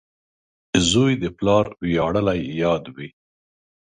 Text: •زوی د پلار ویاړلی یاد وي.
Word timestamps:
•زوی 0.89 1.13
د 1.23 1.25
پلار 1.37 1.65
ویاړلی 1.83 2.39
یاد 2.61 2.83
وي. 2.95 3.09